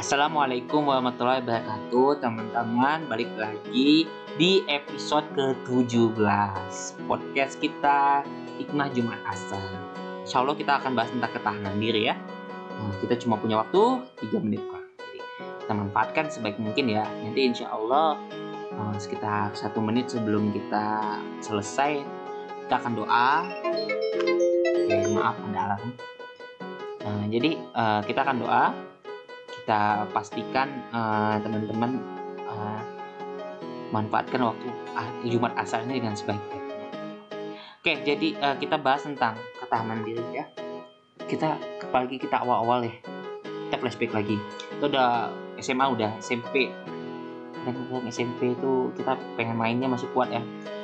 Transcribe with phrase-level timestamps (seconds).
[0.00, 3.04] Assalamualaikum warahmatullahi wabarakatuh teman-teman.
[3.04, 4.08] Balik lagi
[4.40, 6.16] di episode ke-17
[7.04, 8.24] podcast kita
[8.56, 9.60] Hikmah Jumat Asal
[10.24, 12.16] Insya Allah kita akan bahas tentang ketahanan diri ya.
[12.80, 15.20] Nah, kita cuma punya waktu 3 menit kok jadi
[15.68, 17.04] kita manfaatkan sebaik mungkin ya.
[17.20, 18.16] Nanti insya Allah
[18.80, 22.00] uh, sekitar satu menit sebelum kita selesai
[22.64, 23.44] kita akan doa.
[24.80, 25.92] Oke, maaf ada alarm.
[27.04, 28.89] Uh, jadi uh, kita akan doa
[29.50, 31.98] kita pastikan uh, teman-teman
[32.46, 32.80] uh,
[33.90, 34.70] manfaatkan waktu
[35.26, 36.88] Jumat asar ini dengan sebaik-baiknya.
[37.80, 40.44] Oke, jadi uh, kita bahas tentang ketahanan diri ya.
[41.26, 42.94] Kita apalagi kita awal-awal ya.
[43.68, 44.36] Kita flashback lagi.
[44.78, 46.70] Itu udah SMA udah SMP.
[47.60, 47.76] Dan
[48.08, 50.40] SMP itu kita pengen mainnya masih kuat ya.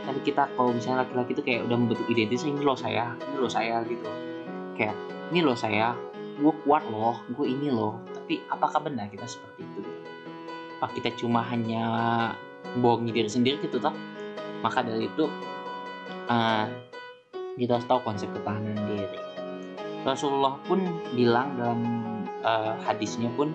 [0.07, 3.51] Tapi kita kalau misalnya laki-laki itu kayak udah membentuk identitas ini loh saya, ini loh
[3.51, 4.07] saya gitu.
[4.79, 4.95] Kayak
[5.35, 5.97] ini loh saya,
[6.39, 9.87] gue kuat loh, gue ini loh tapi apakah benar kita seperti itu?
[10.83, 11.87] Apa kita cuma hanya
[12.83, 13.95] bohongi diri sendiri gitu toh?
[14.67, 15.31] Maka dari itu
[16.27, 16.67] uh,
[17.55, 19.23] kita harus tahu konsep ketahanan diri.
[20.03, 20.83] Rasulullah pun
[21.15, 21.87] bilang dalam
[22.43, 23.55] uh, hadisnya pun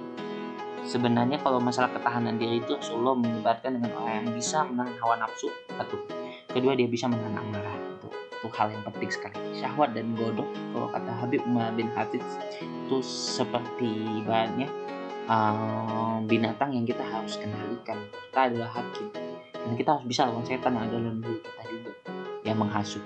[0.88, 5.52] sebenarnya kalau masalah ketahanan diri itu Rasulullah menyebarkan dengan orang yang bisa menahan hawa nafsu
[5.68, 6.00] satu.
[6.48, 8.08] Kedua dia bisa menahan amarah itu
[8.42, 9.38] itu hal yang penting sekali.
[9.54, 12.26] Syahwat dan godok kalau kata Habib Umar bin Hafiz
[12.58, 13.86] itu seperti
[14.26, 14.66] ibaratnya
[15.30, 18.02] uh, binatang yang kita harus kendalikan.
[18.34, 19.14] Kita adalah hakim.
[19.54, 21.92] Dan kita harus bisa lawan setan yang ada dalam diri kita juga
[22.42, 23.06] yang menghasut.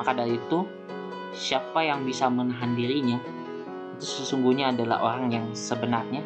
[0.00, 0.64] Maka dari itu
[1.36, 3.20] siapa yang bisa menahan dirinya
[4.00, 6.24] itu sesungguhnya adalah orang yang sebenarnya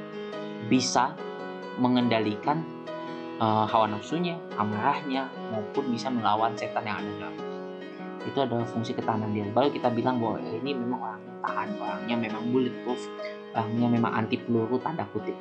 [0.70, 1.19] bisa
[1.82, 2.62] mengendalikan
[3.42, 7.50] uh, hawa nafsunya, amarahnya, maupun bisa melawan setan yang ada dalam
[8.28, 9.48] itu adalah fungsi ketahanan diri.
[9.48, 13.00] Baru kita bilang bahwa eh, ini memang orangnya tahan orangnya memang bulletproof
[13.56, 15.36] orangnya memang anti peluru tanda kutip.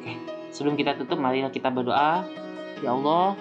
[0.00, 0.12] Oke
[0.52, 2.24] sebelum kita tutup mari kita berdoa.
[2.82, 3.38] Ya Allah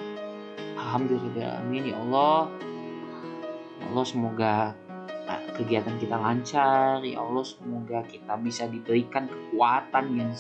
[0.80, 1.92] Alhamdulillah amin.
[1.92, 2.48] Ya Allah
[3.82, 4.54] ya Allah semoga
[5.28, 7.04] ah, kegiatan kita lancar.
[7.04, 10.32] Ya Allah semoga kita bisa diberikan kekuatan yang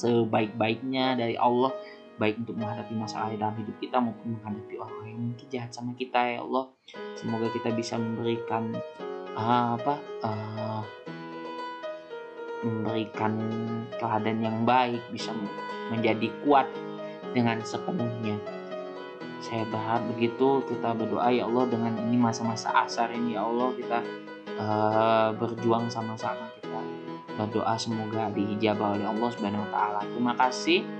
[0.00, 1.76] sebaik-baiknya dari Allah
[2.20, 6.20] baik untuk menghadapi masalah dalam hidup kita maupun menghadapi orang yang mungkin jahat sama kita
[6.20, 6.68] ya Allah
[7.16, 8.76] semoga kita bisa memberikan
[9.32, 10.84] uh, apa uh,
[12.60, 13.40] memberikan
[13.96, 15.32] keadaan yang baik bisa
[15.88, 16.68] menjadi kuat
[17.32, 18.36] dengan sepenuhnya
[19.40, 23.98] saya berharap begitu kita berdoa ya Allah dengan ini masa-masa asar ini ya Allah kita
[24.60, 26.76] uh, berjuang sama-sama kita
[27.40, 30.00] berdoa semoga diijabah oleh Allah Subhanahu wa taala.
[30.04, 30.99] Terima kasih.